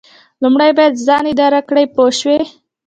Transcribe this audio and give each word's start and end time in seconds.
لومړی 0.43 0.71
باید 0.77 1.01
ځان 1.07 1.23
اداره 1.33 1.59
کړئ 1.69 1.85
پوه 1.95 2.11
شوې!. 2.19 2.39